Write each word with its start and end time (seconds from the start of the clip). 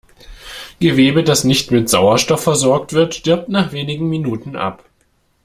Gewebe, 0.79 1.23
das 1.23 1.43
nicht 1.43 1.69
mit 1.69 1.87
Sauerstoff 1.87 2.41
versorgt 2.45 2.93
wird, 2.93 3.13
stirbt 3.13 3.49
nach 3.49 3.71
wenigen 3.71 4.09
Minuten 4.09 4.55
ab. 4.55 4.83